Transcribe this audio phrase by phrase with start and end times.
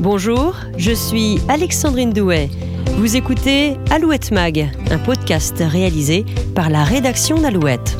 [0.00, 2.48] Bonjour, je suis Alexandrine Douet.
[2.98, 6.24] Vous écoutez Alouette Mag, un podcast réalisé
[6.54, 7.98] par la rédaction d'Alouette.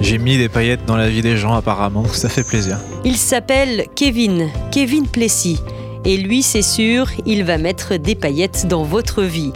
[0.00, 2.78] J'ai mis des paillettes dans la vie des gens apparemment, ça fait plaisir.
[3.04, 5.60] Il s'appelle Kevin, Kevin Plessis.
[6.04, 9.52] Et lui, c'est sûr, il va mettre des paillettes dans votre vie.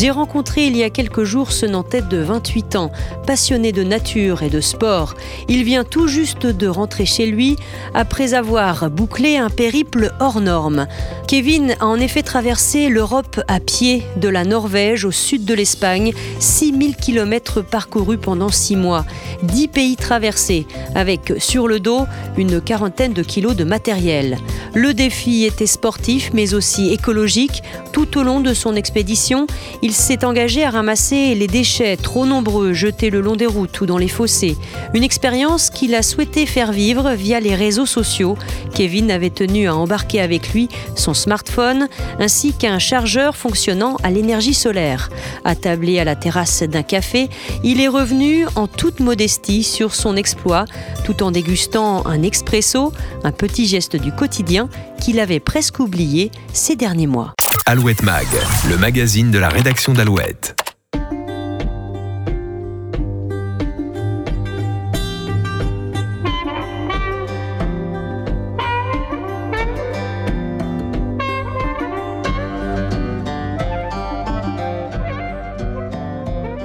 [0.00, 2.90] J'ai rencontré il y a quelques jours ce Nantais de 28 ans,
[3.26, 5.14] passionné de nature et de sport.
[5.46, 7.56] Il vient tout juste de rentrer chez lui
[7.92, 10.86] après avoir bouclé un périple hors norme.
[11.28, 16.14] Kevin a en effet traversé l'Europe à pied, de la Norvège au sud de l'Espagne,
[16.38, 19.04] 6000 km parcourus pendant 6 mois,
[19.42, 22.06] 10 pays traversés, avec sur le dos
[22.38, 24.38] une quarantaine de kilos de matériel.
[24.72, 27.62] Le défi était sportif mais aussi écologique.
[27.92, 29.46] Tout au long de son expédition,
[29.82, 33.86] il s'est engagé à ramasser les déchets trop nombreux jetés le long des routes ou
[33.86, 34.56] dans les fossés.
[34.94, 38.36] Une expérience qu'il a souhaité faire vivre via les réseaux sociaux.
[38.74, 44.54] Kevin avait tenu à embarquer avec lui son smartphone ainsi qu'un chargeur fonctionnant à l'énergie
[44.54, 45.10] solaire.
[45.44, 47.28] Attablé à la terrasse d'un café,
[47.64, 50.64] il est revenu en toute modestie sur son exploit
[51.04, 52.92] tout en dégustant un expresso,
[53.24, 54.68] un petit geste du quotidien
[55.00, 57.34] qu'il avait presque oublié ces derniers mois.
[57.70, 58.26] Alouette Mag,
[58.68, 60.56] le magazine de la rédaction d'Alouette.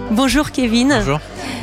[0.09, 0.88] Bonjour Kevin.
[0.90, 1.19] Bonjour.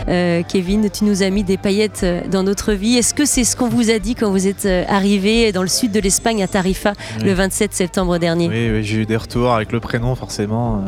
[0.09, 2.97] Euh, Kevin, tu nous as mis des paillettes euh, dans notre vie.
[2.97, 5.69] Est-ce que c'est ce qu'on vous a dit quand vous êtes euh, arrivé dans le
[5.69, 7.25] sud de l'Espagne à Tarifa Oui.
[7.25, 8.49] le 27 septembre dernier?
[8.49, 10.85] Oui, oui, j'ai eu des retours avec le prénom forcément.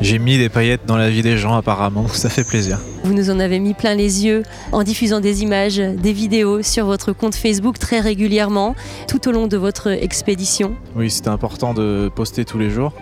[0.00, 2.78] J'ai mis des paillettes dans la vie des gens apparemment, ça fait plaisir.
[3.04, 6.86] Vous nous en avez mis plein les yeux en diffusant des images, des vidéos sur
[6.86, 8.76] votre compte Facebook très régulièrement
[9.08, 10.74] tout au long de votre expédition.
[10.94, 12.92] Oui, c'était important de poster tous les jours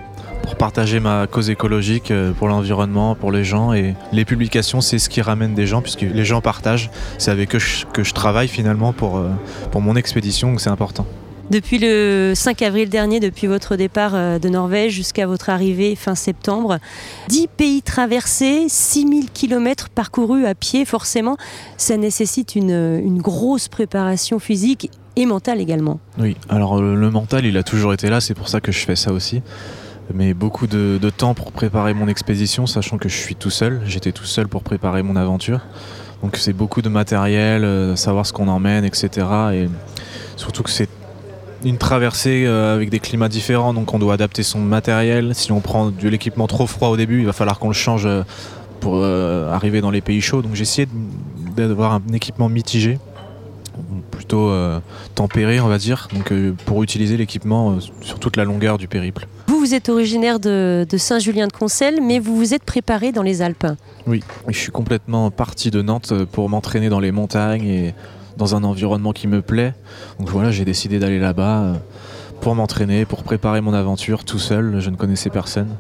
[0.47, 3.73] pour partager ma cause écologique euh, pour l'environnement, pour les gens.
[3.73, 6.89] Et les publications, c'est ce qui ramène des gens puisque les gens partagent.
[7.19, 7.59] C'est avec eux
[7.93, 9.29] que je, travaille finalement pour, euh,
[9.73, 11.05] pour mon expédition, donc c'est important.
[11.51, 16.15] Depuis le 5 avril dernier, depuis votre départ euh, de Norvège jusqu'à votre arrivée fin
[16.15, 16.79] septembre,
[17.29, 21.37] 10 pays traversés, 6000 km parcourus à pied, forcément,
[21.77, 25.99] ça nécessite une, une grosse préparation physique et mentale également.
[26.19, 28.97] Oui, alors le mental, il a toujours été là, c'est pour ça que je fais
[28.97, 29.43] ça aussi.
[30.15, 33.81] Mais beaucoup de, temps pour préparer mon expédition, sachant que je suis tout seul.
[33.87, 35.61] J'étais tout seul pour préparer mon aventure.
[36.23, 39.27] Donc c'est beaucoup de matériel, euh, savoir ce qu'on emmène, etc.
[39.53, 39.69] Et
[40.37, 40.89] surtout que c'est
[41.65, 45.35] une traversée euh, avec des climats différents, donc on doit adapter son matériel.
[45.35, 48.07] Si on prend de l'équipement trop froid au début, il va falloir qu'on le change
[48.07, 48.23] euh,
[48.81, 50.43] pour arriver dans les pays chauds.
[50.43, 50.87] Donc j'ai essayé
[51.57, 53.01] d'avoir un équipement mitigé,
[54.13, 54.53] plutôt
[55.17, 56.33] tempéré, on va dire, donc
[56.67, 59.27] pour utiliser l'équipement sur toute la longueur du périple.
[59.67, 63.67] Vous, êtes originaire de, de Saint-Julien-de-Concelles, mais vous vous êtes préparé dans les Alpes.
[64.07, 67.95] Oui, je suis complètement parti de Nantes euh, pour m'entraîner dans les montagnes et
[68.37, 69.75] dans un environnement qui me plaît.
[70.21, 71.75] Donc voilà, j'ai décidé d'aller là-bas euh,
[72.41, 74.79] pour m'entraîner, pour préparer mon aventure tout seul.
[74.79, 75.71] Je ne connaissais personne.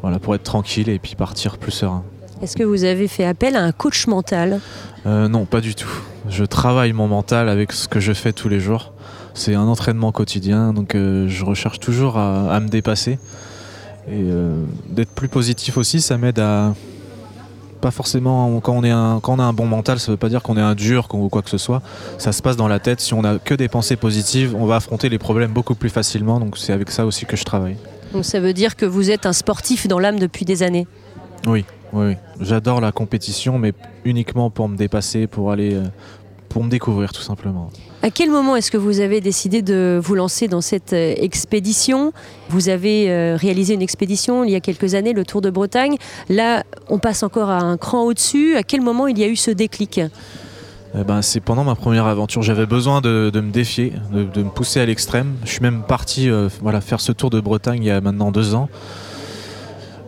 [0.00, 2.04] Voilà, pour être tranquille et puis partir plus serein.
[2.40, 4.60] Est-ce que vous avez fait appel à un coach mental?
[5.06, 5.90] Euh, non, pas du tout.
[6.28, 8.92] Je travaille mon mental avec ce que je fais tous les jours.
[9.34, 13.18] C'est un entraînement quotidien, donc euh, je recherche toujours à, à me dépasser.
[14.06, 16.74] Et euh, d'être plus positif aussi, ça m'aide à...
[17.80, 20.30] Pas forcément, quand on, est un, quand on a un bon mental, ça veut pas
[20.30, 21.82] dire qu'on est un dur ou quoi que ce soit.
[22.16, 23.00] Ça se passe dans la tête.
[23.00, 26.40] Si on a que des pensées positives, on va affronter les problèmes beaucoup plus facilement.
[26.40, 27.76] Donc c'est avec ça aussi que je travaille.
[28.14, 30.86] Donc ça veut dire que vous êtes un sportif dans l'âme depuis des années.
[31.46, 32.16] Oui, oui, oui.
[32.40, 33.74] J'adore la compétition, mais
[34.06, 35.84] uniquement pour me dépasser, pour aller, euh,
[36.48, 37.68] pour me découvrir tout simplement.
[38.04, 42.12] À quel moment est-ce que vous avez décidé de vous lancer dans cette euh, expédition?
[42.50, 45.96] Vous avez euh, réalisé une expédition il y a quelques années, le Tour de Bretagne.
[46.28, 48.56] Là, on passe encore à un cran au-dessus.
[48.56, 50.02] À quel moment il y a eu ce déclic?
[50.94, 52.42] Eh ben, c'est pendant ma première aventure.
[52.42, 55.36] J'avais besoin de, me défier, de, me pousser à l'extrême.
[55.46, 56.50] Je suis même parti euh,
[56.82, 58.68] faire ce tour de Bretagne il y a maintenant deux ans.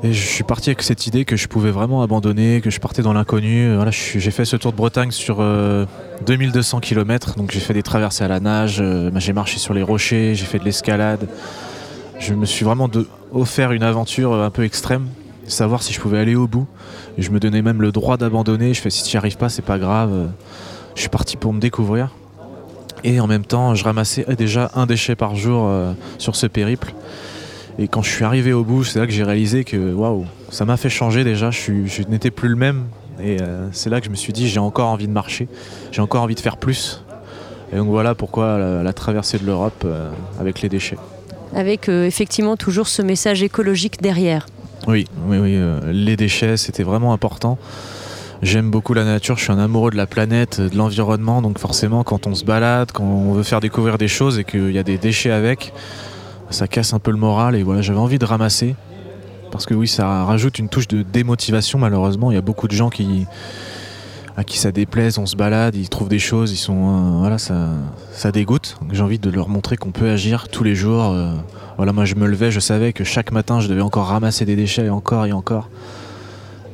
[0.07, 3.03] Et je suis parti avec cette idée que je pouvais vraiment abandonner, que je partais
[3.03, 3.75] dans l'inconnu.
[3.75, 5.85] Voilà, j'ai fait ce tour de Bretagne sur euh,
[6.25, 7.35] 2200 km.
[7.35, 10.45] Donc j'ai fait des traversées à la nage, euh, j'ai marché sur les rochers, j'ai
[10.45, 11.27] fait de l'escalade.
[12.21, 12.89] Je me suis vraiment
[13.33, 15.09] offert une aventure euh, un peu extrême,
[15.49, 16.69] savoir si je pouvais aller au bout.
[17.19, 18.75] Je me donnais même le droit d'abandonner.
[18.75, 20.29] Je fais si tu n'y arrives pas, c'est pas grave.
[20.95, 22.11] Je suis parti pour me découvrir.
[23.05, 26.93] Et en même temps, je ramassais déjà un déchet par jour euh, sur ce périple.
[27.79, 30.65] Et quand je suis arrivé au bout, c'est là que j'ai réalisé que waouh, ça
[30.65, 31.51] m'a fait changer déjà.
[31.51, 32.85] Je, n'étais plus le même.
[33.23, 35.49] Et euh, c'est là que je me suis dit, j'ai encore envie de marcher,
[35.91, 37.03] j'ai encore envie de faire plus.
[37.73, 40.99] Et donc voilà pourquoi la, la traversée de l'Europe euh, avec les déchets.
[41.55, 44.47] Avec euh, effectivement toujours ce message écologique derrière.
[44.87, 45.59] Oui, oui, oui.
[45.93, 47.59] les déchets, c'était vraiment important.
[48.43, 52.05] J'aime beaucoup la nature, je suis un amoureux de la planète, de l'environnement, donc forcément
[52.05, 54.83] quand on se balade, quand on veut faire découvrir des choses et qu'il y a
[54.83, 55.73] des déchets avec,
[56.51, 58.75] ça casse un peu le moral et voilà, j'avais envie de ramasser.
[59.51, 62.31] Parce que oui, ça rajoute une touche de démotivation malheureusement.
[62.31, 63.27] Il y a beaucoup de gens qui,
[64.37, 67.69] à qui ça déplaise, on se balade, ils trouvent des choses, ils sont, euh, ça,
[68.13, 68.77] ça dégoûte.
[68.93, 71.13] J'ai envie de leur montrer qu'on peut agir tous les jours.
[71.13, 71.33] euh,
[71.77, 74.57] voilà, moi je me levais, je savais que chaque matin je devais encore ramasser des
[74.57, 75.69] déchets et encore et encore.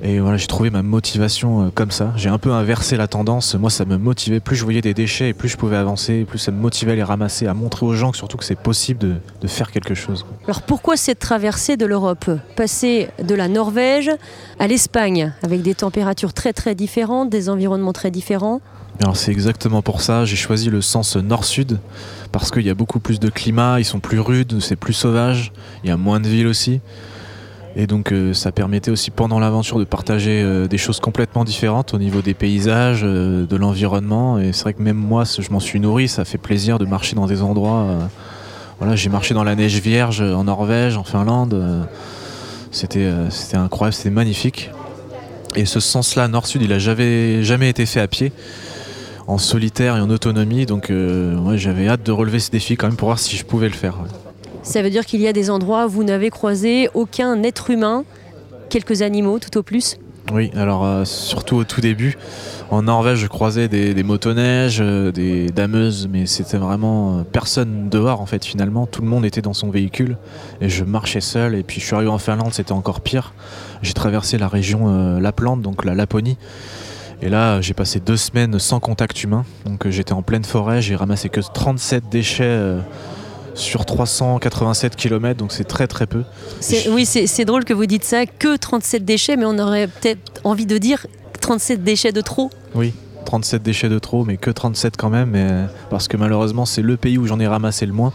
[0.05, 2.13] Et voilà, j'ai trouvé ma motivation euh, comme ça.
[2.17, 3.55] J'ai un peu inversé la tendance.
[3.55, 4.41] Moi, ça me motivait.
[4.41, 6.95] Plus je voyais des déchets et plus je pouvais avancer, plus ça me motivait à
[6.97, 9.95] les ramasser, à montrer aux gens que surtout que c'est possible de, de faire quelque
[9.95, 10.27] chose.
[10.45, 12.29] Alors pourquoi cette traversée de l'Europe?
[12.57, 14.11] Passer de la Norvège
[14.59, 18.61] à l'Espagne, avec des températures très très différentes, des environnements très différents?
[19.01, 21.79] Alors c'est exactement pour ça, j'ai choisi le sens nord-sud,
[22.33, 25.53] parce qu'il y a beaucoup plus de climat, ils sont plus rudes, c'est plus sauvage,
[25.83, 26.81] il y a moins de villes aussi.
[27.75, 31.95] Et donc euh, ça permettait aussi pendant l'aventure de partager euh, des choses complètement différentes
[31.95, 34.39] au niveau des paysages, euh, de l'environnement.
[34.39, 37.17] Et c'est vrai que même moi, je m'en suis nourri, ça fait plaisir de marcher
[37.17, 37.87] dans des endroits.
[38.79, 41.87] voilà, j'ai marché dans la neige vierge en Norvège, en Finlande.
[42.71, 43.11] c'était,
[43.55, 44.71] incroyable, c'était magnifique.
[45.55, 48.33] Et ce sens-là, nord-sud, il a jamais, jamais été fait à pied
[49.27, 50.67] en solitaire et en autonomie.
[50.67, 50.93] Donc
[51.55, 53.97] j'avais hâte de relever ce défi quand même pour voir si je pouvais le faire.
[54.63, 58.05] Ça veut dire qu'il y a des endroits où vous n'avez croisé aucun être humain,
[58.69, 59.99] quelques animaux tout au plus.
[60.33, 62.17] Oui, alors euh, surtout au tout début,
[62.73, 68.23] en Norvège, je croisais des, motoneiges, euh, des dameuses, mais c'était vraiment euh, personne dehors
[68.23, 68.87] en fait finalement.
[68.87, 70.17] Tout le monde était dans son véhicule
[70.63, 71.55] et je marchais seul.
[71.55, 73.35] Et puis je suis arrivé en Finlande, c'était encore pire.
[73.83, 76.39] J'ai traversé la région euh, Lapland, donc la Laponie.
[77.21, 79.45] Et là, j'ai passé deux semaines sans contact humain.
[79.67, 82.79] Donc j'étais en pleine forêt, j'ai ramassé que 37 déchets
[83.55, 86.23] sur 387 km, donc c'est très très peu.
[86.61, 90.41] C'est- Oui, c'est drôle que vous dites ça, que 37 déchets, mais on aurait peut-être
[90.45, 91.07] envie de dire
[91.41, 92.51] 37 déchets de trop.
[92.75, 92.93] Oui,
[93.27, 97.19] 37 déchets de trop, mais que 37 quand même, parce que malheureusement c'est le pays
[97.19, 98.13] où j'en ai ramassé le moins.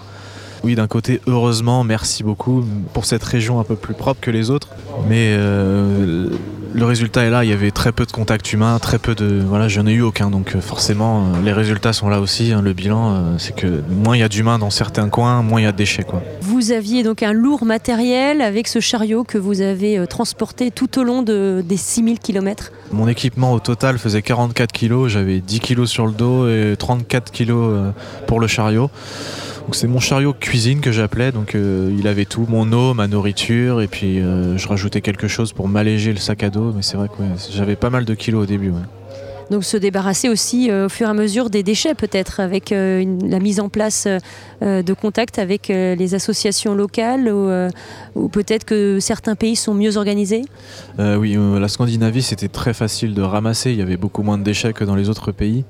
[0.64, 4.50] Oui, d'un côté, heureusement, merci beaucoup pour cette région un peu plus propre que les
[4.50, 4.70] autres.
[5.08, 6.30] Mais euh,
[6.78, 9.42] le résultat est là, il y avait très peu de contacts humains, très peu de...
[9.44, 12.54] Voilà, j'en ai eu aucun, donc euh, forcément, euh, les résultats sont là aussi.
[12.54, 12.62] hein.
[12.62, 15.64] le bilan, euh, c'est que moins il y a d'humains dans certains coins, moins il
[15.64, 16.04] y a de déchets.
[16.04, 16.22] Quoi.
[16.42, 21.04] Vous aviez donc un lourd matériel avec ce chariot que vous avez transporté tout au
[21.04, 22.72] long de, des 6000 km.
[22.92, 27.32] Mon équipement au total faisait 44 kilos, j'avais 10 kilos sur le dos et 34
[27.32, 27.92] kilos euh,
[28.28, 28.92] pour le chariot.
[29.68, 33.08] Donc c'est mon chariot cuisine que j'appelais, donc euh, il avait tout, mon eau, ma
[33.10, 36.82] nourriture, et puis euh, je rajoutais quelque chose pour m'alléger le sac à dos, mais
[36.82, 38.70] c'est vrai que ouais, j'avais pas mal de kilos au début.
[38.70, 38.80] ouais.
[39.52, 43.00] Donc se débarrasser aussi euh, au fur et à mesure des déchets peut-être avec euh,
[43.02, 44.06] une- la mise en place
[44.62, 47.50] euh, de contacts avec les associations locales ou,
[48.16, 50.44] ou peut-être que certains pays sont mieux organisés?
[50.98, 54.72] Oui, la Scandinavie c'était très facile de ramasser, il y avait beaucoup moins de déchets
[54.74, 55.64] que dans les autres pays.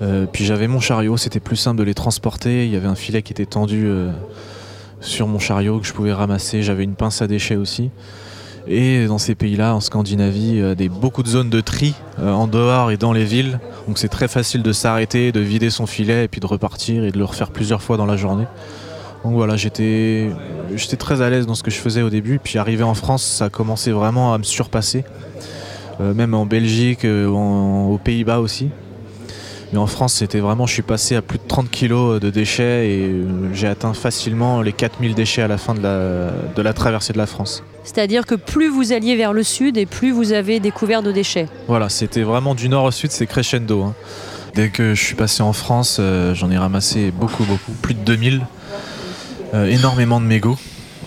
[0.00, 2.94] Euh, puis j'avais mon chariot, c'était plus simple de les transporter, il y avait un
[2.94, 4.10] filet qui était tendu euh,
[5.00, 7.90] sur mon chariot que je pouvais ramasser, j'avais une pince à déchets aussi.
[8.70, 12.46] Et dans ces pays-là, en Scandinavie, euh, des, beaucoup de zones de tri euh, en
[12.46, 13.60] dehors et dans les villes.
[13.86, 17.10] Donc c'est très facile de s'arrêter, de vider son filet et puis de repartir et
[17.10, 18.44] de le refaire plusieurs fois dans la journée.
[19.24, 20.30] Donc voilà, j'étais
[20.98, 22.38] très à l'aise dans ce que je faisais au début.
[22.38, 25.04] Puis arrivé en France, ça a commencé vraiment à me surpasser.
[25.98, 28.70] Même en Belgique, aux Pays-Bas aussi.
[29.72, 32.88] Mais en France, c'était vraiment, je suis passé à plus de 30 kilos de déchets
[32.90, 36.72] et euh, j'ai atteint facilement les 4000 déchets à la fin de la, de la
[36.72, 37.62] traversée de la France.
[37.84, 41.46] C'est-à-dire que plus vous alliez vers le sud et plus vous avez découvert de déchets.
[41.68, 43.82] Voilà, c'était vraiment du nord au sud, c'est crescendo.
[43.82, 43.94] hein.
[44.54, 48.00] Dès que je suis passé en France, euh, j'en ai ramassé beaucoup, beaucoup, plus de
[48.00, 48.40] 2000.
[49.54, 50.58] Euh, énormément de mégots.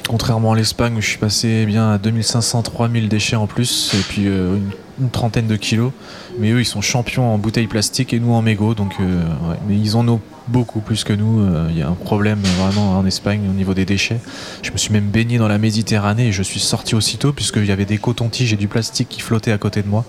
[0.07, 3.93] Contrairement à l'Espagne où je suis passé eh bien à 2500, 3000 déchets en plus
[3.93, 5.91] et puis euh, une, une trentaine de kilos.
[6.39, 8.73] Mais eux, ils sont champions en bouteilles plastiques et nous en mégots.
[8.73, 9.21] Donc, euh.
[9.67, 11.41] Mais ils en ont beaucoup plus que nous.
[11.41, 14.19] Euh, Il y a un problème vraiment en Espagne au niveau des déchets.
[14.61, 17.71] Je me suis même baigné dans la Méditerranée et je suis sorti aussitôt puisqu'il y
[17.71, 20.05] avait des cotons-tiges et du plastique qui flottaient à côté de moi.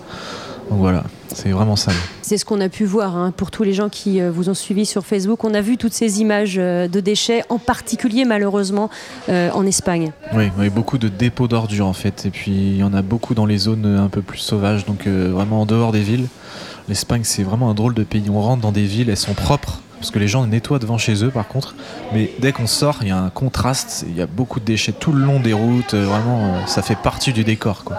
[0.69, 1.03] Donc voilà,
[1.33, 1.95] c'est vraiment sale.
[2.21, 4.53] C'est ce qu'on a pu voir hein, pour tous les gens qui euh, vous ont
[4.53, 5.43] suivi sur Facebook.
[5.43, 8.89] On a vu toutes ces images euh, de déchets, en particulier malheureusement
[9.29, 10.11] euh, en Espagne.
[10.33, 12.25] Oui, oui, beaucoup de dépôts d'ordures en fait.
[12.25, 15.07] Et puis il y en a beaucoup dans les zones un peu plus sauvages, donc
[15.07, 16.27] euh, vraiment en dehors des villes.
[16.89, 18.29] L'Espagne, c'est vraiment un drôle de pays.
[18.29, 19.79] On rentre dans des villes, elles sont propres.
[19.99, 21.75] Parce que les gens nettoient devant chez eux par contre.
[22.13, 24.05] Mais dès qu'on sort, il y a un contraste.
[24.09, 25.93] Il y a beaucoup de déchets tout le long des routes.
[25.93, 27.85] Vraiment, ça fait partie du décor.
[27.85, 27.97] Quoi.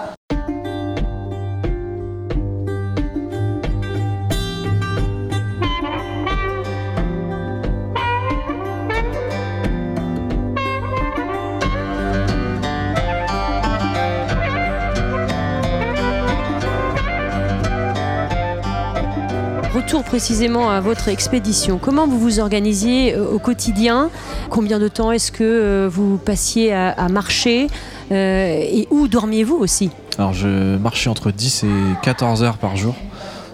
[19.75, 21.78] Retour précisément à votre expédition.
[21.78, 24.09] Comment vous vous organisiez euh, au quotidien?
[24.49, 27.66] Combien de temps est-ce que euh, vous passiez à, marcher
[28.12, 29.90] Euh, Et où dormiez-vous aussi?
[30.16, 31.69] Alors je marchais entre 10 et
[32.02, 32.95] 14 heures par jour.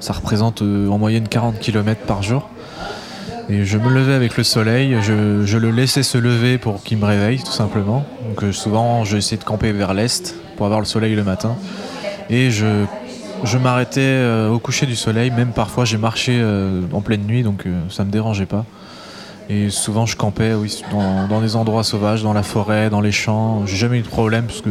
[0.01, 2.49] Ça représente en moyenne 40 km par jour.
[3.49, 7.07] Et je me levais avec le soleil, je, le laissais se lever pour qu'il me
[7.07, 8.05] réveille tout simplement.
[8.29, 11.57] Donc souvent je essayais de camper vers l'est pour avoir le soleil le matin.
[12.29, 12.85] Et je,
[13.45, 17.43] je m'arrêtais euh, au coucher du soleil, même parfois j'ai marché euh, en pleine nuit
[17.43, 18.65] donc euh, ça me dérangeait pas.
[19.49, 23.11] Et souvent je campais oui, dans, dans des endroits sauvages, dans la forêt, dans les
[23.13, 23.67] champs.
[23.67, 24.71] J'ai jamais eu de problème parce que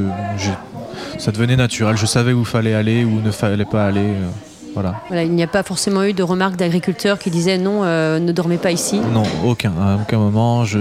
[1.18, 1.98] ça devenait naturel.
[1.98, 4.00] Je savais où fallait aller, où ne fallait pas aller.
[4.00, 4.28] euh,
[4.74, 4.96] voilà.
[5.10, 8.32] Voilà, Il n'y a pas forcément eu de remarques d'agriculteurs qui disaient non, euh, ne
[8.32, 9.02] dormez pas ici.
[9.14, 9.72] Non, aucun.
[9.82, 10.64] À aucun moment.
[10.64, 10.80] Je,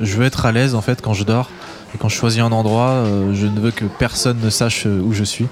[0.00, 1.48] je veux être à l'aise en fait quand je dors.
[1.94, 5.12] Et quand je choisis un endroit, euh, je ne veux que personne ne sache où
[5.14, 5.46] je suis.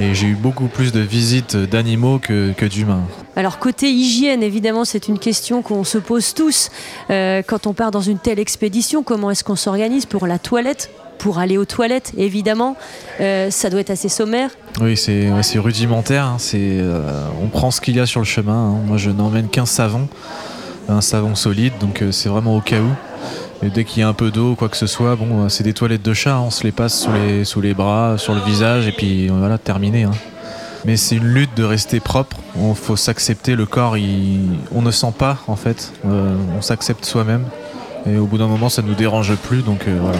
[0.00, 3.02] Et j'ai eu beaucoup plus de visites d'animaux que, que d'humains.
[3.34, 6.70] Alors côté hygiène, évidemment, c'est une question qu'on se pose tous
[7.10, 9.02] Euh, quand on part dans une telle expédition.
[9.02, 12.76] Comment est-ce qu'on s'organise pour la toilette pour aller aux toilettes, évidemment,
[13.20, 14.50] Euh, ça doit être assez sommaire.
[14.80, 16.24] Oui, c'est ouais, rudimentaire.
[16.24, 16.36] hein.
[16.38, 18.52] C'est, euh, on prend ce qu'il y a sur le chemin.
[18.76, 18.78] hein.
[18.86, 20.08] Moi, je n'emmène qu'un savon,
[20.88, 22.90] un savon solide, donc euh, c'est vraiment au cas où.
[23.62, 25.64] Et dès qu'il y a un peu d'eau quoi que ce soit, bon, euh, c'est
[25.64, 26.36] des toilettes de chat.
[26.36, 26.42] hein.
[26.46, 27.06] On se les passe
[27.44, 30.04] sous les, bras, sur le visage, et puis euh, voilà, terminé.
[30.04, 30.12] hein.
[30.84, 32.36] Mais c'est une lutte de rester propre.
[32.56, 33.56] Il faut s'accepter.
[33.56, 33.96] Le corps,
[34.72, 35.92] on ne sent pas en fait.
[36.06, 37.44] Euh, on s'accepte soi-même.
[38.06, 39.62] Et au bout d'un moment, ça ne nous dérange plus.
[39.62, 40.18] Donc voilà.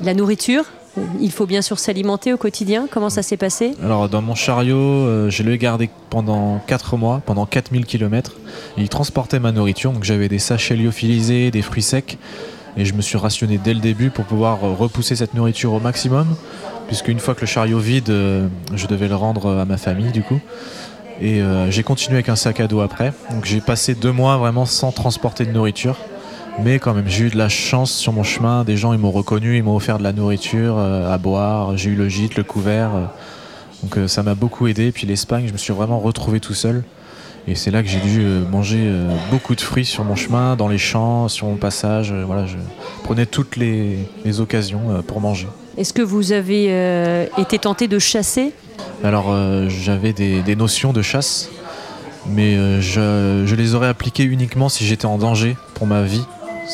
[0.00, 0.64] La nourriture,
[1.20, 2.86] il faut bien sûr s'alimenter au quotidien.
[2.90, 3.72] Comment ça s'est passé?
[3.82, 8.32] Alors dans mon chariot, euh, je l'ai gardé pendant 4 mois, pendant 4000 km.
[8.76, 12.18] Il transportait ma nourriture, donc j'avais des sachets lyophilisés, des fruits secs.
[12.76, 15.80] Et je me suis rationné dès le début pour pouvoir euh, repousser cette nourriture au
[15.80, 16.26] maximum.
[16.88, 20.12] Puisque une fois que le chariot vide, euh, je devais le rendre à ma famille
[20.12, 20.40] du coup.
[21.20, 23.12] Et j'ai continué avec un sac à dos après.
[23.30, 25.96] Donc j'ai passé deux mois vraiment sans transporter de nourriture.
[26.60, 28.64] Mais quand même, j'ai eu de la chance sur mon chemin.
[28.64, 31.76] Des gens, ils m'ont reconnu, ils m'ont offert de la nourriture euh, à boire.
[31.76, 32.90] J'ai eu le gîte, le couvert.
[32.94, 33.04] euh,
[33.82, 34.92] donc euh, ça m'a beaucoup aidé.
[34.92, 36.84] Puis l'Espagne, je me suis vraiment retrouvé tout seul.
[37.48, 38.20] Et c'est là que j'ai dû
[38.52, 38.88] manger
[39.32, 42.12] beaucoup de fruits sur mon chemin, dans les champs, sur mon passage.
[42.12, 42.56] Voilà, je
[43.02, 45.48] prenais toutes les, les occasions pour manger.
[45.76, 48.52] Est-ce que vous avez euh, été tenté de chasser?
[49.02, 51.50] Alors euh, j'avais des, des notions de chasse,
[52.28, 56.22] mais euh, je, je les aurais appliquées uniquement si j'étais en danger pour ma vie.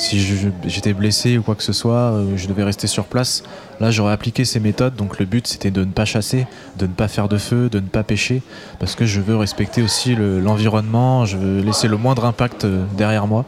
[0.01, 0.21] Si
[0.67, 3.43] j'étais blessé ou quoi que ce soit, euh, je devais rester sur place.
[3.81, 4.95] Là, j'aurais appliqué ces méthodes.
[4.95, 6.47] Donc, le but, c'était de ne pas chasser,
[6.79, 8.43] de ne pas faire de feu, de ne pas pêcher,
[8.79, 11.25] parce que je veux respecter aussi le- l'environnement.
[11.25, 13.45] je veux laisser le moindre impact euh, derrière moi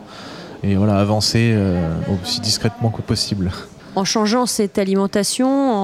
[0.65, 1.81] et voilà, avancer euh,
[2.23, 3.51] aussi discrètement que possible.
[3.97, 5.80] En changeant cette alimentation, en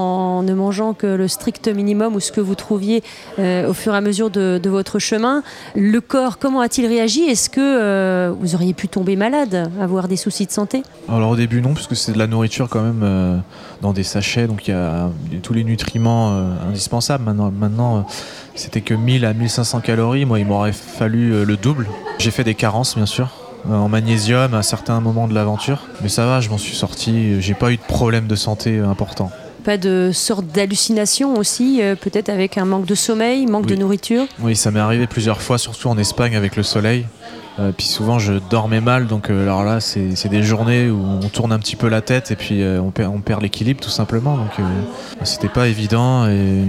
[0.46, 3.02] ne mangeant que le strict minimum ou ce que vous trouviez
[3.38, 5.42] euh, au fur et à mesure de, votre chemin,
[5.74, 7.22] le corps, comment a-t-il réagi?
[7.22, 10.82] Est-ce que euh, vous auriez pu tomber malade, avoir des soucis de santé?
[11.08, 13.38] Alors au début non, puisque c'est de la nourriture quand même euh,
[13.82, 15.10] dans des sachets, donc il y a
[15.42, 16.30] tous les nutriments
[16.68, 17.24] indispensables.
[17.24, 18.06] Maintenant, maintenant
[18.54, 20.24] c'était que 1000 à 1500 calories.
[20.24, 21.86] Moi, il m'aurait fallu le double.
[22.18, 23.28] J'ai fait des carences, bien sûr,
[23.68, 27.40] en magnésium à certains moments de l'aventure, mais ça va, je m'en suis sorti.
[27.40, 29.30] J'ai pas eu de problème de santé important.
[29.66, 34.22] Pas de sorte d'hallucination aussi, euh, peut-être avec un manque de sommeil, manque de nourriture?
[34.38, 37.04] Oui, ça m'est arrivé plusieurs fois, surtout en Espagne avec le soleil.
[37.58, 41.28] Euh, puis souvent je dormais mal, donc euh, alors là c'est des journées où on
[41.30, 44.36] tourne un petit peu la tête et puis on perd, on perd l'équilibre tout simplement.
[44.36, 44.52] Donc
[45.24, 46.62] c'était pas évident et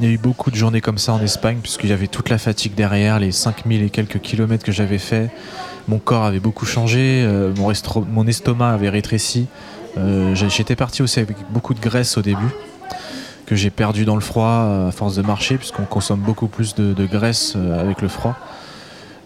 [0.00, 2.28] il y a eu beaucoup de journées comme ça en Espagne puisqu'il y avait toute
[2.28, 5.30] la fatigue derrière, les 5000 et quelques kilomètres que j'avais fait.
[5.86, 7.24] Mon corps avait beaucoup changé,
[7.56, 9.46] mon estomac avait rétréci.
[9.98, 12.48] Euh, J'étais parti aussi avec beaucoup de graisse au début
[13.46, 16.74] que j'ai perdu dans le froid euh, à force de marcher puisqu'on consomme beaucoup plus
[16.74, 18.36] de, de graisse euh, avec le froid.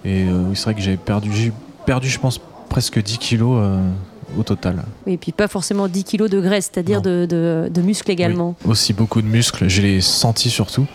[0.05, 1.53] Et euh, oui, c'est vrai que j'ai perdu, j'ai
[1.85, 3.81] perdu, je pense, presque 10 kilos euh,
[4.39, 4.83] au total.
[5.07, 8.55] Et puis pas forcément 10 kilos de graisse, c'est-à-dire de, de, de muscles également.
[8.65, 10.87] Aussi beaucoup de muscles, je l'ai senti surtout.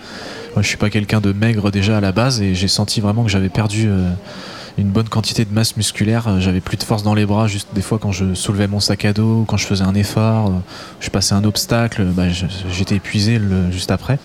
[0.56, 3.24] Moi, je suis pas quelqu'un de maigre déjà à la base et j'ai senti vraiment
[3.24, 4.10] que j'avais perdu euh,
[4.78, 6.28] une bonne quantité de masse musculaire.
[6.28, 8.80] Euh, J'avais plus de force dans les bras, juste des fois quand je soulevais mon
[8.80, 10.52] sac à dos, quand je faisais un effort, euh,
[11.00, 14.20] je passais un obstacle, bah, j'étais épuisé le- juste après.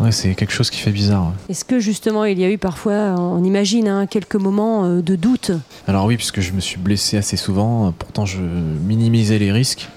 [0.00, 1.24] Ouais, c'est quelque chose qui fait bizarre.
[1.26, 1.32] ouais.
[1.50, 5.16] Est-ce que justement il y a eu parfois, on imagine, hein, quelques moments euh, de
[5.16, 5.50] doute?
[5.88, 9.88] Alors oui, puisque je me suis blessé assez souvent, pourtant je minimisais les risques.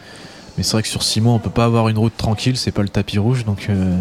[0.57, 2.71] Mais c'est vrai que sur six mois, on peut pas avoir une route tranquille, c'est
[2.71, 3.95] pas le tapis rouge, donc euh,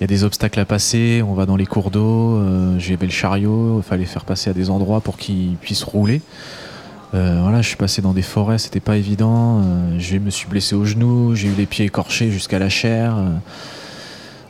[0.00, 3.12] y a des obstacles à passer, on va dans les cours d'eau, euh, j'avais le
[3.12, 6.20] chariot, il fallait faire passer à des endroits pour qu'il puisse rouler.
[7.14, 9.60] Euh, voilà, je suis passé dans des forêts, c'était pas évident.
[9.60, 13.16] euh, je me suis blessé au genou, j'ai eu les pieds écorchés jusqu'à la chair.
[13.16, 13.30] euh.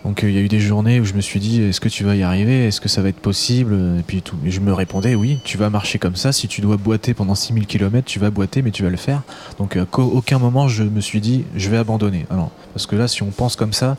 [0.04, 2.02] Donc il y a eu des journées où je me suis dit est-ce que tu
[2.02, 2.66] vas y arriver?
[2.66, 3.74] Est-ce que ça va être possible?
[4.00, 4.36] Et puis tout.
[4.44, 6.32] Je me répondais oui, tu vas marcher comme ça.
[6.32, 9.22] Si tu dois boiter pendant 6000 km, tu vas boiter, mais tu vas le faire.
[9.58, 12.26] Donc à aucun moment je me suis dit je vais abandonner.
[12.30, 13.96] Alors, parce que là, si on pense comme ça,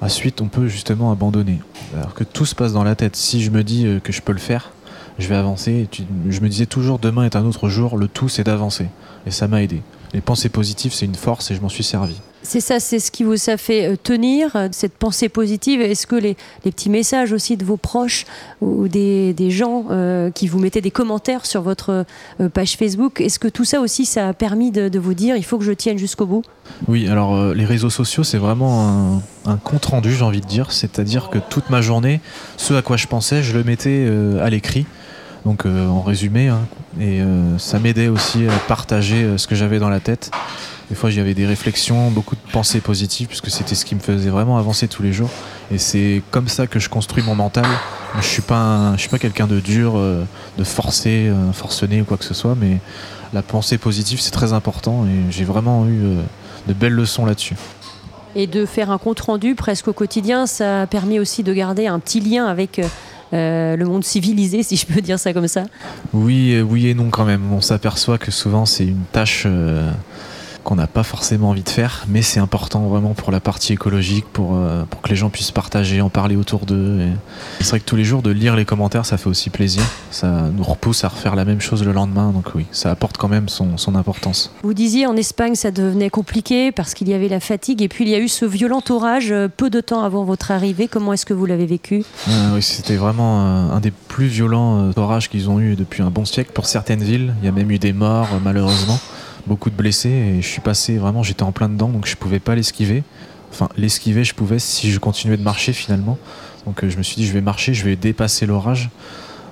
[0.00, 1.60] ensuite on peut justement abandonner.
[1.94, 3.16] Alors que tout se passe dans la tête.
[3.16, 4.70] Si je me dis euh, que je peux le faire,
[5.18, 5.88] je vais avancer.
[6.28, 7.96] je me disais toujours demain est un autre jour.
[7.96, 8.88] Le tout c'est d'avancer.
[9.26, 9.82] Et ça m'a aidé.
[10.14, 12.16] Les pensées positives, c'est une force et je m'en suis servi.
[12.46, 15.80] C'est ça, c'est ce qui vous a fait euh, tenir, euh, cette pensée positive.
[15.80, 18.24] Est-ce que les, petits messages aussi de vos proches
[18.60, 22.04] ou des, gens euh, qui vous mettaient des commentaires sur votre
[22.52, 25.58] page Facebook, est-ce que tout ça aussi, ça a permis de, vous dire il faut
[25.58, 26.42] que je tienne jusqu'au bout?
[26.86, 30.72] Oui, alors les réseaux sociaux, c'est vraiment un, compte-rendu, j'ai envie de dire.
[30.72, 32.20] C'est-à-dire que toute ma journée,
[32.56, 34.08] ce à quoi je pensais, je le mettais
[34.40, 34.86] à l'écrit.
[35.46, 36.66] Donc en résumé, hein.
[37.00, 37.20] et
[37.58, 40.32] ça m'aidait aussi à partager ce que j'avais dans la tête.
[40.88, 44.00] Des fois, j'y avais des réflexions, beaucoup de pensées positives, puisque c'était ce qui me
[44.00, 45.30] faisait vraiment avancer tous les jours.
[45.72, 47.66] Et c'est comme ça que je construis mon mental.
[48.20, 50.24] Je suis pas, je suis pas quelqu'un de dur, euh,
[50.58, 52.78] de forcé, euh, forcené ou quoi que ce soit, mais
[53.32, 55.06] la pensée positive, c'est très important.
[55.06, 56.22] Et j'ai vraiment eu euh,
[56.68, 57.56] de belles leçons là-dessus.
[58.36, 61.88] Et de faire un compte rendu presque au quotidien, ça a permis aussi de garder
[61.88, 62.80] un petit lien avec.
[63.32, 65.64] Le monde civilisé, si je peux dire ça comme ça
[66.12, 67.52] Oui, oui et non quand même.
[67.52, 69.46] On s'aperçoit que souvent c'est une tâche
[70.66, 74.24] qu'on n'a pas forcément envie de faire, mais c'est important vraiment pour la partie écologique,
[74.32, 77.06] pour, euh, pour que les gens puissent partager, en parler autour d'eux.
[77.60, 79.84] C'est vrai que tous les jours, de lire les commentaires, ça fait aussi plaisir.
[80.10, 83.28] Ça nous repousse à refaire la même chose le lendemain, donc oui, ça apporte quand
[83.28, 84.50] même son, son importance.
[84.64, 88.02] Vous disiez en Espagne, ça devenait compliqué parce qu'il y avait la fatigue, et puis
[88.02, 90.88] il y a eu ce violent orage euh, peu de temps avant votre arrivée.
[90.88, 92.02] Comment est-ce que vous l'avez vécu?
[92.28, 96.24] Euh, Oui, c'était vraiment un des plus violents orages qu'ils ont eu depuis un bon
[96.24, 97.34] siècle pour certaines villes.
[97.40, 98.98] Il y a même eu des morts, malheureusement
[99.46, 102.40] beaucoup de blessés et je suis passé vraiment, j'étais en plein dedans donc je pouvais
[102.40, 103.02] pas l'esquiver.
[103.50, 106.18] Enfin, l'esquiver, je pouvais si je continuais de marcher finalement.
[106.66, 108.90] Donc euh, je me suis dit, je vais marcher, je vais dépasser l'orage.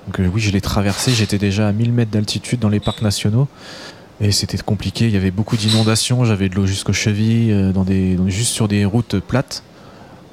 [0.05, 3.01] Donc euh, oui, je l'ai traversé, j'étais déjà à 1000 mètres d'altitude dans les parcs
[3.01, 3.47] nationaux.
[4.21, 8.53] Et c'était compliqué, il y avait beaucoup d'inondations, j'avais de l'eau jusqu'aux chevilles, euh, juste
[8.53, 9.63] sur des routes plates,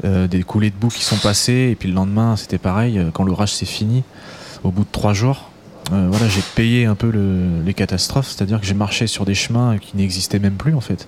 [0.05, 3.55] des coulées de boue qui sont passées, et puis le lendemain c'était pareil, quand l'orage
[3.55, 4.03] s'est fini,
[4.65, 5.52] au bout de trois jours,
[5.93, 7.13] euh, voilà, j'ai payé un peu
[7.65, 11.07] les catastrophes, c'est-à-dire que j'ai marché sur des chemins qui n'existaient même plus en fait.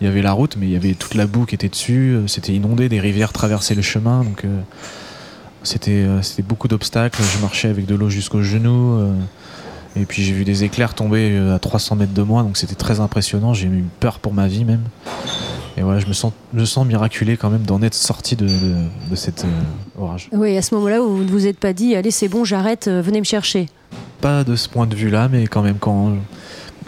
[0.00, 2.14] Il y avait la route, mais il y avait toute la boue qui était dessus,
[2.14, 4.60] euh, c'était inondé, des rivières traversaient le chemin, donc euh,
[5.62, 7.22] c'était beaucoup d'obstacles.
[7.22, 9.00] Je marchais avec de l'eau jusqu'aux genoux,
[9.96, 13.00] et puis j'ai vu des éclairs tomber à 300 mètres de moi, donc c'était très
[13.00, 13.54] impressionnant.
[13.54, 14.82] J'ai eu peur pour ma vie même.
[15.78, 19.46] Et voilà, je me sens, je miraculé quand même d'en être sorti de, de, cet
[19.98, 20.28] orage.
[20.32, 23.20] Oui, à ce moment-là, vous ne vous êtes pas dit, allez, c'est bon, j'arrête, venez
[23.20, 23.66] me chercher
[24.24, 26.14] pas de ce point de vue-là, mais quand même, quand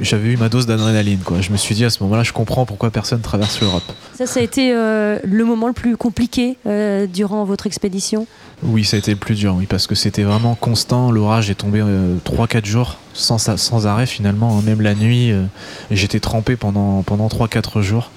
[0.00, 1.42] j'avais eu ma dose d'adrénaline, quoi.
[1.42, 3.82] Je me suis dit à ce moment-là, je comprends pourquoi personne traverse l'Europe.
[4.14, 8.26] Ça, ça a été euh, le moment le plus compliqué euh, durant votre expédition?
[8.62, 11.10] Oui, ça a été le plus dur, oui, parce que c'était vraiment constant.
[11.10, 15.28] L'orage est tombé 3-4 euh, jours sans, sans arrêt finalement, hein, même la nuit.
[15.28, 15.36] et
[15.90, 18.12] j'étais trempé pendant, pendant 3-4 jours.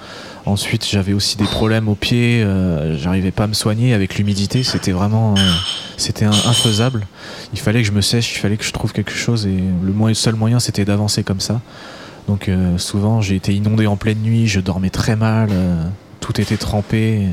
[0.50, 2.42] Ensuite, j'avais aussi des problèmes aux pieds.
[2.42, 4.64] Euh, j'arrivais pas à me soigner avec l'humidité.
[4.64, 5.52] C'était vraiment, euh,
[5.96, 7.06] c'était infaisable.
[7.54, 9.46] Il fallait que je me sèche, il fallait que je trouve quelque chose.
[9.46, 11.62] Et le seul moyen, c'était d'avancer comme ça.
[12.28, 14.48] Donc euh, souvent, j'ai été inondé en pleine nuit.
[14.48, 15.52] Je dormais très mal.
[16.20, 17.28] tout était trempé.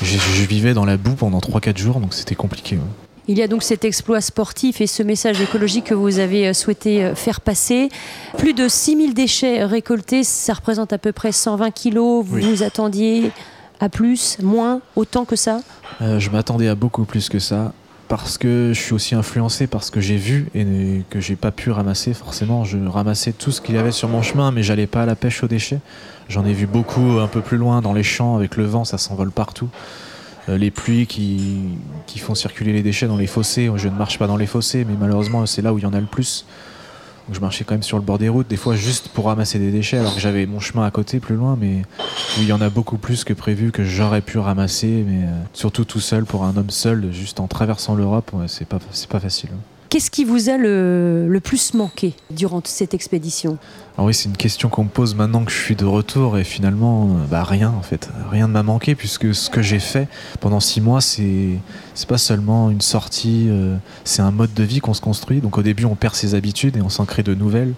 [0.00, 2.78] Je, vivais dans la boue pendant 3-4 jours, donc c'était compliqué.
[3.28, 6.52] Il y a donc cet exploit sportif et ce message écologique que vous avez euh,
[6.52, 7.88] souhaité euh, faire passer.
[8.36, 12.24] Plus de 6000 déchets récoltés, ça représente à peu près 120 kilos.
[12.26, 13.30] Vous vous attendiez
[13.78, 15.60] à plus, moins, autant que ça?
[16.00, 17.72] Euh, Je m'attendais à beaucoup plus que ça
[18.08, 20.66] parce que je suis aussi influencé par ce que j'ai vu et
[21.08, 22.64] que j'ai pas pu ramasser forcément.
[22.64, 25.14] Je ramassais tout ce qu'il y avait sur mon chemin, mais j'allais pas à la
[25.14, 25.78] pêche aux déchets.
[26.28, 28.98] J'en ai vu beaucoup un peu plus loin dans les champs avec le vent, ça
[28.98, 29.68] s'envole partout.
[30.48, 31.60] Euh, les pluies qui,
[32.06, 33.70] qui, font circuler les déchets dans les fossés.
[33.76, 35.92] Je ne marche pas dans les fossés, mais malheureusement, c'est là où il y en
[35.92, 36.44] a le plus.
[37.28, 39.60] Donc je marchais quand même sur le bord des routes, des fois juste pour ramasser
[39.60, 41.82] des déchets, alors que j'avais mon chemin à côté plus loin, mais
[42.38, 45.84] il y en a beaucoup plus que prévu que j'aurais pu ramasser, mais euh, surtout
[45.84, 49.50] tout seul pour un homme seul, juste en traversant l'Europe, c'est pas, pas facile.
[49.92, 53.58] Qu'est-ce qui vous a le, plus manqué durant cette expédition?
[53.94, 56.44] Alors oui, c'est une question qu'on me pose maintenant que je suis de retour et
[56.44, 60.08] finalement, euh, bah rien en fait, rien ne m'a manqué puisque ce que j'ai fait
[60.40, 61.58] pendant six mois, c'est
[61.92, 65.42] c'est pas seulement une sortie, euh, c'est un mode de vie qu'on se construit.
[65.42, 67.74] Donc au début, on perd ses habitudes et on s'en crée de nouvelles.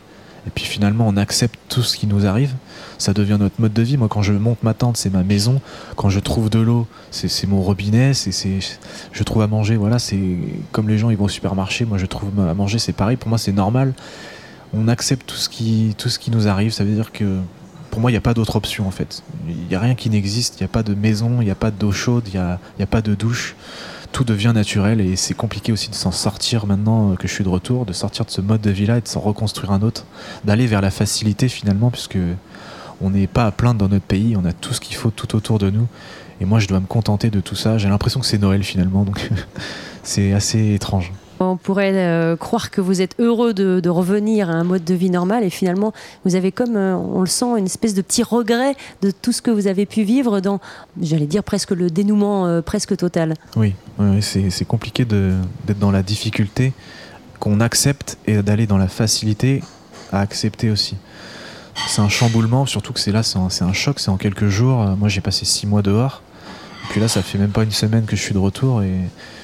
[0.46, 2.52] Et puis finalement, on accepte tout ce qui nous arrive.
[2.98, 3.96] Ça devient notre mode de vie.
[3.96, 5.60] Moi, quand je monte ma tente, c'est ma maison.
[5.96, 8.14] Quand je trouve de l'eau, c'est mon robinet.
[8.14, 8.58] C'est
[9.12, 9.76] je trouve à manger.
[9.76, 10.18] Voilà, c'est
[10.72, 11.84] comme les gens ils vont au supermarché.
[11.84, 12.78] Moi, je trouve à manger.
[12.78, 13.16] C'est pareil.
[13.16, 13.94] Pour moi, c'est normal.
[14.74, 16.72] On accepte tout ce qui tout ce qui nous arrive.
[16.72, 17.38] Ça veut dire que
[17.94, 19.22] pour moi, il n'y a pas d'autre option en fait.
[19.48, 21.54] Il n'y a rien qui n'existe, il n'y a pas de maison, il n'y a
[21.54, 23.54] pas d'eau chaude, il n'y a, a pas de douche.
[24.14, 27.48] Tout devient naturel et c'est compliqué aussi de s'en sortir maintenant que je suis de
[27.48, 30.06] retour, de sortir de ce mode de vie-là et de s'en reconstruire un autre,
[30.44, 32.18] d'aller vers la facilité finalement, puisque
[33.00, 35.34] on n'est pas à plaindre dans notre pays, on a tout ce qu'il faut tout
[35.34, 35.88] autour de nous.
[36.40, 37.76] Et moi, je dois me contenter de tout ça.
[37.76, 39.28] J'ai l'impression que c'est Noël finalement, donc
[40.04, 41.10] c'est assez étrange.
[41.40, 45.10] On pourrait euh, croire que vous êtes heureux de, revenir à un mode de vie
[45.10, 45.92] normal et finalement
[46.24, 49.42] vous avez comme, euh, on le sent, une espèce de petit regret de tout ce
[49.42, 50.60] que vous avez pu vivre dans,
[51.00, 53.34] j'allais dire, presque le dénouement euh, presque total.
[53.56, 53.74] Oui,
[54.20, 56.72] c'est compliqué d'être dans la difficulté
[57.40, 59.62] qu'on accepte et d'aller dans la facilité
[60.12, 60.96] à accepter aussi.
[61.88, 64.78] C'est un chamboulement, surtout que c'est là, c'est un, choc, c'est en quelques jours.
[64.96, 66.22] Moi j'ai passé six mois dehors.
[66.84, 68.94] Et puis là, ça fait même pas une semaine que je suis de retour et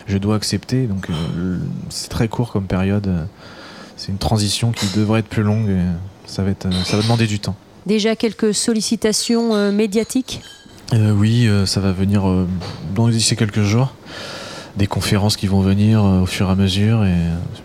[0.07, 0.87] je dois accepter.
[0.87, 3.27] Donc euh, c'est très court comme période.
[3.97, 5.69] C'est une transition qui devrait être plus longue.
[5.69, 5.81] Et
[6.27, 7.57] ça va, être, ça va demander du temps.
[7.87, 10.43] Déjà quelques sollicitations euh, médiatiques?
[10.93, 12.47] Euh, Oui, euh, ça va venir euh,
[12.95, 13.95] dans d'ici quelques jours.
[14.77, 17.05] Des conférences qui vont venir au fur et à mesure.
[17.05, 17.15] Et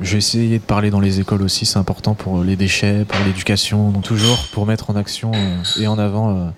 [0.01, 1.65] je vais essayer de parler dans les écoles aussi.
[1.65, 3.91] C'est important pour les déchets, pour l'éducation.
[3.91, 5.31] Donc toujours pour mettre en action
[5.79, 6.51] et en avant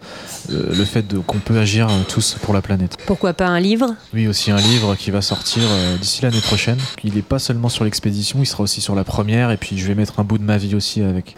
[0.49, 2.97] le fait qu'on peut agir tous pour la planète.
[3.05, 3.95] Pourquoi pas un livre?
[4.13, 5.63] Oui, aussi un livre qui va sortir
[5.99, 6.79] d'ici l'année prochaine.
[7.03, 9.51] Il n'est pas seulement sur l'expédition, il sera aussi sur la première.
[9.51, 11.35] Et puis je vais mettre un bout de ma vie aussi avec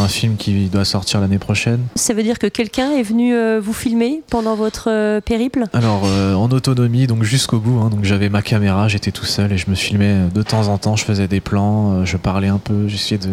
[0.00, 1.80] un film qui doit sortir l'année prochaine.
[1.94, 5.64] Ça veut dire que quelqu'un est venu euh, vous filmer pendant votre euh, périple?
[5.72, 7.80] Alors euh, en autonomie, donc jusqu'au bout.
[7.80, 10.78] Hein, donc j'avais ma caméra, j'étais tout seul et je me filmais de temps en
[10.78, 10.96] temps.
[10.96, 13.30] Je faisais des plans, je parlais un peu, j'essayais de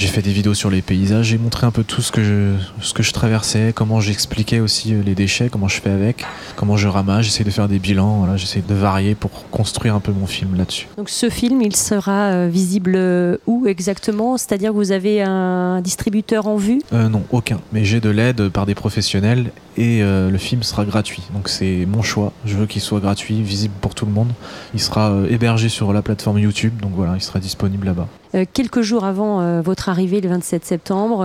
[0.00, 2.54] j'ai fait des vidéos sur les paysages, j'ai montré un peu tout ce que je,
[2.80, 6.24] ce que je traversais, comment j'expliquais aussi les déchets, comment je fais avec,
[6.56, 10.00] comment je ramasse, j'essaie de faire des bilans, voilà, j'essaie de varier pour construire un
[10.00, 10.88] peu mon film là-dessus.
[10.96, 12.98] Donc ce film, il sera visible
[13.46, 14.38] où exactement?
[14.38, 16.80] C'est-à-dire que vous avez un distributeur en vue?
[16.94, 20.84] Euh, Non, aucun, mais j'ai de l'aide par des professionnels et euh, le film sera
[20.84, 21.22] gratuit.
[21.32, 24.32] Donc c'est mon choix, je veux qu'il soit gratuit, visible pour tout le monde.
[24.74, 28.08] Il sera euh, hébergé sur la plateforme YouTube, donc voilà, il sera disponible là-bas.
[28.34, 31.18] Euh, quelques jours avant votre arrivée le 27 septembre,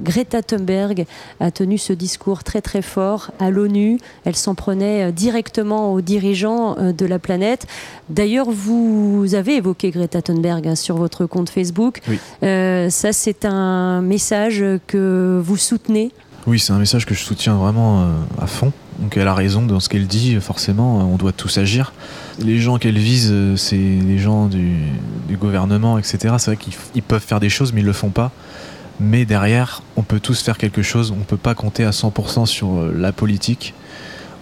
[0.00, 1.06] Greta Thunberg
[1.40, 3.98] a tenu ce discours très très fort à l'ONU.
[4.24, 7.66] Elle s'en prenait directement aux dirigeants de la planète.
[8.08, 12.00] D'ailleurs, vous avez évoqué Greta Thunberg hein, sur votre compte Facebook.
[12.08, 12.18] Oui.
[12.42, 16.12] ça, c'est un message que vous soutenez
[16.46, 18.08] oui, c'est un message que je soutiens vraiment
[18.40, 18.72] à fond.
[18.98, 21.92] Donc elle a raison dans ce qu'elle dit, forcément, on doit tous agir.
[22.40, 24.76] Les gens qu'elle vise, c'est les gens du,
[25.32, 26.34] gouvernement, etc.
[26.38, 28.32] C'est vrai qu'ils peuvent faire des choses, mais ils le font pas.
[29.00, 31.12] Mais derrière, on peut tous faire quelque chose.
[31.12, 33.74] On ne peut pas compter à 100% sur la politique.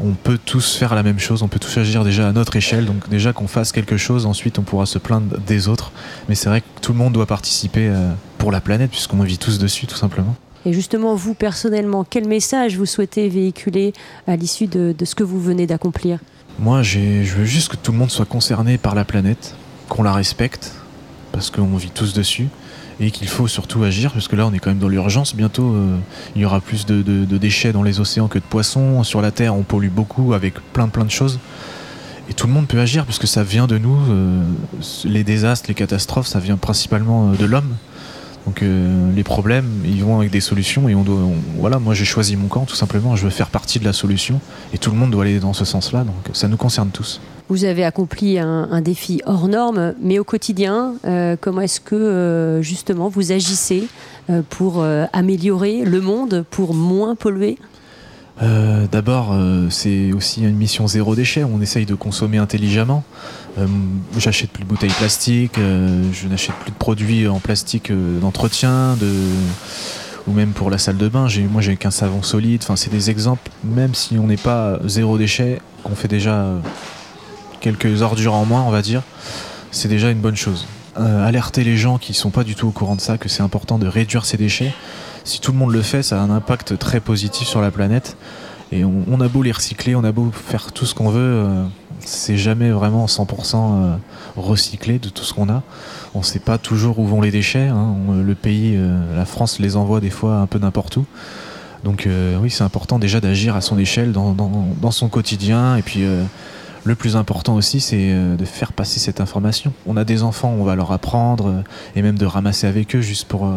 [0.02, 1.42] On peut tous faire la même chose.
[1.42, 2.86] On peut tous agir déjà à notre échelle.
[2.86, 5.92] Donc déjà qu'on fasse quelque chose, ensuite on pourra se plaindre des autres.
[6.28, 7.92] Mais c'est vrai que tout le monde doit participer
[8.38, 10.34] pour la planète, puisqu'on vit tous dessus, tout simplement.
[10.66, 13.92] Et justement, vous personnellement, quel message vous souhaitez véhiculer
[14.26, 16.18] à l'issue de, ce que vous venez d'accomplir?
[16.58, 19.54] Moi, je veux juste que tout le monde soit concerné par la planète,
[19.88, 20.72] qu'on la respecte,
[21.32, 22.48] parce qu'on vit tous dessus,
[23.00, 25.34] et qu'il faut surtout agir, parce que là, on est quand même dans l'urgence.
[25.34, 25.96] Bientôt, euh,
[26.36, 29.02] il y aura plus de, déchets dans les océans que de poissons.
[29.02, 31.38] Sur la Terre, on pollue beaucoup avec plein plein de choses.
[32.28, 33.96] Et tout le monde peut agir, puisque ça vient de nous.
[34.10, 34.42] Euh,
[35.04, 37.74] les désastres, les catastrophes, ça vient principalement de l'homme.
[38.46, 41.20] Donc euh, les problèmes, ils vont avec des solutions et on doit.
[41.58, 43.16] Voilà, moi j'ai choisi mon camp tout simplement.
[43.16, 44.40] Je veux faire partie de la solution
[44.72, 46.04] et tout le monde doit aller dans ce sens-là.
[46.04, 47.20] Donc ça nous concerne tous.
[47.48, 52.62] Vous avez accompli un, défi hors norme, mais au quotidien, euh, comment est-ce que euh,
[52.62, 53.88] justement vous agissez
[54.48, 57.58] pour améliorer le monde, pour moins polluer?
[58.42, 61.44] Euh, D'abord, euh, c'est aussi une mission zéro déchet.
[61.44, 63.04] On essaye de consommer intelligemment.
[63.58, 63.66] Euh,
[64.16, 69.12] J'achète plus de bouteilles plastiques, je n'achète plus de produits en plastique d'entretien, de
[70.26, 71.26] ou même pour la salle de bain.
[71.50, 72.60] Moi, j'ai qu'un savon solide.
[72.62, 73.50] Enfin, c'est des exemples.
[73.64, 76.46] Même si on n'est pas zéro déchet, qu'on fait déjà
[77.60, 79.02] quelques ordures en moins, on va dire,
[79.70, 80.66] c'est déjà une bonne chose.
[80.96, 83.78] alerter les gens qui sont pas du tout au courant de ça, que c'est important
[83.78, 84.72] de réduire ces déchets
[85.24, 88.16] si tout le monde le fait, ça a un impact très positif sur la planète.
[88.72, 91.64] Et on, a beau les recycler, on a beau faire tout ce qu'on veut, euh,
[92.04, 93.96] c'est jamais vraiment 100% euh,
[94.36, 95.62] recyclé de tout ce qu'on a.
[96.14, 97.68] On sait pas toujours où vont les déchets.
[97.68, 97.94] Hein.
[98.08, 101.06] On, le pays, euh, la France les envoie des fois un peu n'importe où.
[101.84, 105.76] Donc euh, oui, c'est important déjà d'agir à son échelle dans, son quotidien.
[105.76, 106.04] Et puis
[106.84, 109.72] le plus important aussi, c'est de faire passer cette information.
[109.86, 111.62] On a des enfants, on va leur apprendre
[111.94, 113.48] et même de ramasser avec eux juste pour,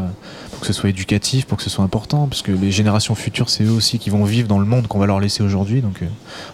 [0.52, 3.50] pour que ce soit éducatif, pour que ce soit important, parce que les générations futures,
[3.50, 5.82] c'est eux aussi qui vont vivre dans le monde qu'on va leur laisser aujourd'hui.
[5.82, 6.08] Donc, euh,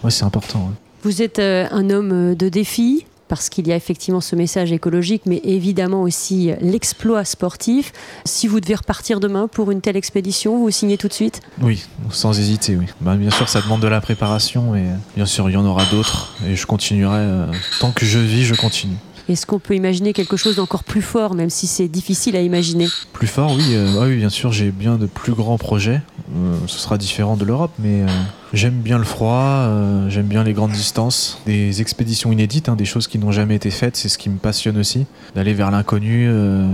[0.04, 0.70] ouais, c'est important.
[1.02, 5.22] Vous êtes euh, un homme de défi, parce qu'il y a effectivement ce message écologique,
[5.24, 7.92] mais évidemment aussi l'exploit sportif.
[8.24, 11.40] Si vous devez repartir demain pour une telle expédition, vous signez tout de suite?
[11.62, 12.86] Oui, sans hésiter, oui.
[13.00, 15.84] Ben, bien sûr, ça demande de la préparation, et bien sûr, il y en aura
[15.86, 17.20] d'autres, et je continuerai.
[17.20, 17.46] euh,
[17.78, 18.96] tant que je vis, je continue.
[19.28, 22.88] Est-ce qu'on peut imaginer quelque chose d'encore plus fort, même si c'est difficile à imaginer
[23.12, 26.00] Plus fort, oui, euh, ah oui, bien sûr, j'ai bien de plus grands projets.
[26.34, 28.06] Euh, ce sera différent de l'Europe, mais euh,
[28.52, 29.68] j'aime bien le froid,
[30.08, 33.70] j'aime bien les grandes distances, des expéditions inédites, hein, des choses qui n'ont jamais été
[33.70, 36.28] faites, c'est ce qui me passionne aussi, d'aller vers l'inconnu,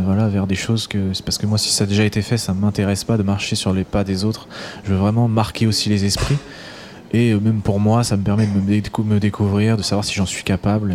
[0.05, 2.39] voilà, vers des choses que c'est parce que moi, si ça a déjà été fait,
[2.39, 4.49] ça m'intéresse pas de marcher sur les pas des autres.
[4.85, 6.37] Je veux vraiment marquer aussi les esprits.
[7.13, 10.15] Et même pour moi, ça me permet de me, décou- me découvrir, de savoir si
[10.15, 10.93] j'en suis capable.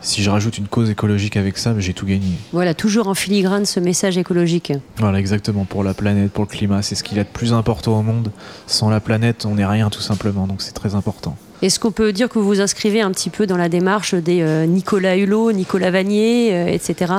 [0.00, 2.28] Si je rajoute une cause écologique avec ça, j'ai tout gagné.
[2.52, 4.72] Voilà, toujours en filigrane ce message écologique.
[4.98, 7.52] Voilà, exactement, pour la planète, pour le climat, c'est ce qu'il y a de plus
[7.52, 8.30] important au monde.
[8.66, 11.36] Sans la planète, on n'est rien tout simplement, donc c'est très important.
[11.62, 14.42] Est-ce qu'on peut dire que vous vous inscrivez un petit peu dans la démarche des
[14.42, 17.14] euh, Nicolas Hulot, Nicolas Vanier, euh, etc.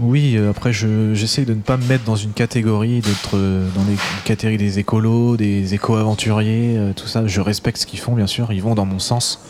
[0.00, 3.84] Oui, euh, après, je- j'essaye de ne pas me mettre dans une catégorie, d'être dans
[3.88, 7.26] les catégories des écolos, des éco-aventuriers, tout ça.
[7.26, 9.40] Je respecte ce qu'ils font, bien sûr, ils vont dans mon sens.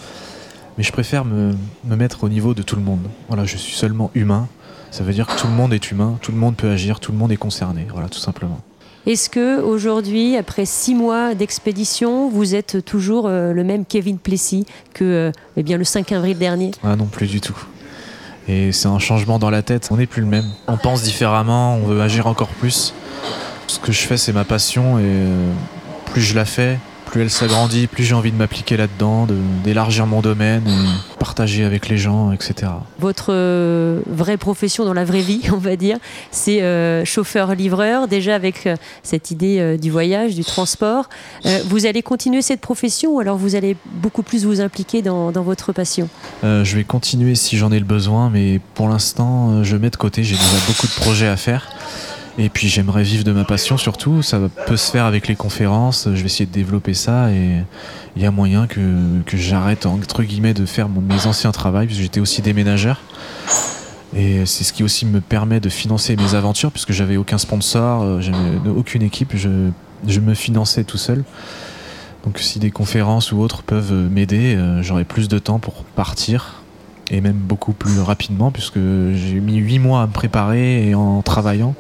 [0.77, 3.09] Mais je préfère me, me mettre au niveau de tout le monde.
[3.29, 4.49] Voilà, je suis seulement humain.
[4.91, 7.13] Ça veut dire que tout le monde est humain, tout le monde peut agir, tout
[7.13, 7.87] le monde est concerné.
[7.93, 8.61] Voilà, tout simplement.
[9.07, 14.65] Est-ce que aujourd'hui, après six mois d'expédition, vous êtes toujours euh, le même Kevin Plessis
[14.95, 16.71] que euh, eh bien, le 5 avril dernier?
[16.83, 17.57] Ah non, plus du tout.
[18.49, 20.47] Et c'est un changement dans la tête, on n'est plus le même.
[20.69, 22.95] On pense différemment, on veut agir encore plus.
[23.67, 25.53] Ce que je fais, c'est ma passion et euh,
[26.07, 26.79] plus je la fais,
[27.15, 31.63] plus elle s'agrandit, plus j'ai envie de m'appliquer là-dedans, de- d'élargir mon domaine, et partager
[31.63, 32.73] avec les gens, etc.
[32.99, 35.99] Votre euh, vraie profession dans la vraie vie, on va dire,
[36.33, 38.75] c'est euh, chauffeur-livreur, déjà avec euh,
[39.05, 41.09] cette idée du voyage, du transport.
[41.69, 45.43] Vous allez continuer cette profession ou alors vous allez beaucoup plus vous impliquer dans, dans
[45.45, 46.09] votre passion?
[46.43, 50.25] Je vais continuer si j'en ai le besoin, mais pour l'instant, je mets de côté.
[50.25, 51.71] J'ai déjà beaucoup de projets à faire.
[52.37, 54.23] Et puis j'aimerais vivre de ma passion surtout.
[54.23, 56.09] Ça peut se faire avec les conférences.
[56.13, 57.31] Je vais essayer de développer ça.
[57.31, 57.63] Et
[58.17, 58.81] il y a moyen que,
[59.25, 63.01] que j'arrête, entre guillemets, de faire mes anciens travaux, puisque j'étais aussi déménageur.
[64.17, 68.03] Et c'est ce qui aussi me permet de financer mes aventures, puisque j'avais aucun sponsor,
[68.03, 68.21] euh,
[68.77, 69.33] aucune équipe.
[69.35, 69.71] Je,
[70.07, 71.25] je me finançais tout seul.
[72.25, 76.63] Donc si des conférences ou autres peuvent m'aider, euh, j'aurai plus de temps pour partir
[77.11, 81.21] et même beaucoup plus rapidement puisque j'ai mis 8 mois à me préparer et en
[81.21, 81.75] travaillant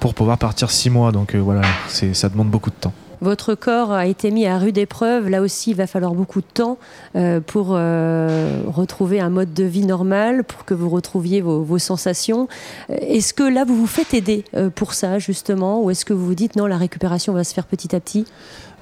[0.00, 1.12] pour pouvoir partir 6 mois.
[1.12, 2.92] Donc euh, voilà, c'est, ça demande beaucoup de temps.
[3.20, 5.28] Votre corps a été mis à rude épreuve.
[5.28, 6.78] Là aussi, il va falloir beaucoup de temps
[7.16, 11.78] euh, pour euh, retrouver un mode de vie normal, pour que vous retrouviez vos, vos
[11.78, 12.48] sensations.
[12.88, 16.24] Est-ce que là, vous vous faites aider euh, pour ça, justement Ou est-ce que vous
[16.24, 18.24] vous dites non, la récupération va se faire petit à petit?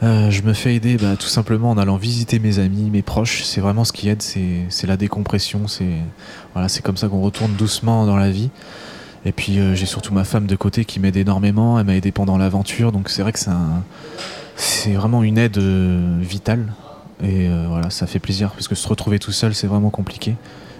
[0.03, 3.45] Je me fais aider bah, tout simplement en allant visiter mes amis, mes proches.
[3.45, 5.69] C'est vraiment ce qui aide, c'est, c'est la décompression.
[5.69, 5.95] C'est,
[6.53, 8.51] voilà, c'est comme ça qu'on retourne doucement dans la vie.
[9.27, 11.79] Et puis euh, j'ai surtout ma femme de côté qui m'aide énormément.
[11.79, 12.93] Elle m'a aidé pendant l'aventure.
[12.93, 13.83] Donc c'est vrai que c'est, un-
[14.57, 16.73] c'est vraiment une aide euh, vitale.
[17.23, 20.37] Et euh, voilà, ça fait plaisir parce que se retrouver tout seul, c'est vraiment compliqué.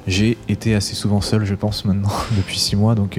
[0.07, 2.95] J'ai été assez souvent seul, je pense, maintenant, depuis six mois.
[2.95, 3.19] Donc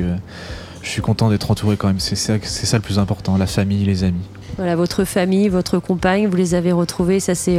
[0.81, 1.99] je suis content d'être entouré quand même.
[1.99, 4.23] C'est ça, c'est ça le plus important, la famille, les amis.
[4.55, 7.57] Voilà, votre famille, votre compagne, vous les avez retrouvés, ça c'est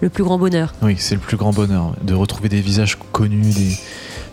[0.00, 0.72] le plus grand bonheur.
[0.82, 3.76] Oui, c'est le plus grand bonheur de retrouver des visages connus, des...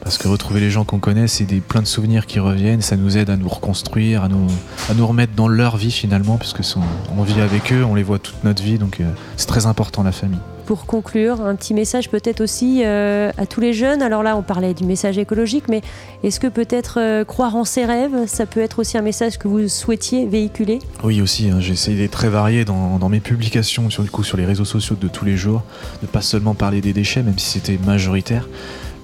[0.01, 2.95] parce que retrouver les gens qu'on connaît, c'est des plein de souvenirs qui reviennent, ça
[2.97, 4.47] nous aide à nous reconstruire, à nous,
[4.89, 6.81] à nous remettre dans leur vie finalement, parce que son-
[7.17, 10.03] on vit avec eux, on les voit toute notre vie, donc euh, c'est très important
[10.03, 10.39] la famille.
[10.65, 14.01] Pour conclure, un petit message peut-être aussi euh, à tous les jeunes.
[14.01, 15.81] Alors là, on parlait du message écologique, mais
[16.23, 19.49] est-ce que peut-être euh, croire en ses rêves, ça peut être aussi un message que
[19.49, 20.79] vous souhaitiez véhiculer?
[21.03, 24.23] Oui aussi, hein, j'ai essayé d'être très varié dans, dans mes publications sur, du coup,
[24.23, 25.63] sur les réseaux sociaux de tous les jours,
[26.03, 28.47] de pas seulement parler des déchets, même si c'était majoritaire,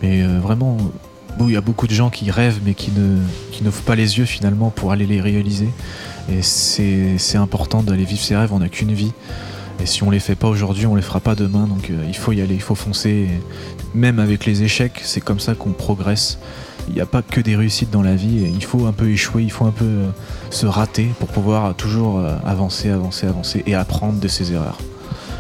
[0.02, 0.78] mais euh, vraiment,
[1.42, 3.18] il y a beaucoup de gens qui rêvent mais qui ne
[3.52, 5.70] qui n'ouvrent pas les yeux finalement pour aller les réaliser.
[6.30, 9.14] Et c'est important d'aller vivre ses rêves, on n'a qu'une vie.
[9.82, 11.68] Et si on les fait pas aujourd'hui, on les fera pas demain.
[11.68, 13.28] Donc euh, il faut y aller, il faut foncer.
[13.96, 16.38] Même avec les échecs, c'est comme ça qu'on progresse.
[16.90, 18.50] Il n'y a pas que des réussites dans la vie.
[18.54, 20.08] Il faut un peu échouer, il faut un peu euh,
[20.50, 24.78] se rater pour pouvoir toujours avancer, avancer, avancer et apprendre de ses erreurs.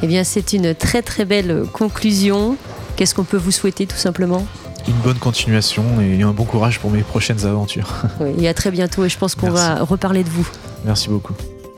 [0.04, 2.56] Eh bien, c'est une très très belle conclusion.
[2.98, 4.46] Qu'est-ce qu'on peut vous souhaiter tout simplement
[4.88, 7.94] Une bonne continuation et un bon courage pour mes prochaines aventures.
[8.20, 10.48] Oui, Et à très bientôt et je pense qu'on va reparler de vous.
[10.84, 11.34] Merci beaucoup.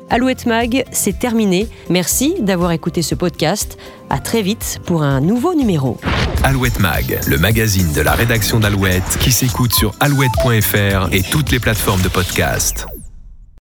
[0.09, 1.67] Alouette Mag, c'est terminé.
[1.89, 3.77] Merci d'avoir écouté ce podcast.
[4.09, 5.99] À très vite pour un nouveau numéro.
[6.43, 11.59] Alouette Mag, le magazine de la rédaction d'Alouette qui s'écoute sur alouette.fr et toutes les
[11.59, 12.87] plateformes de podcast.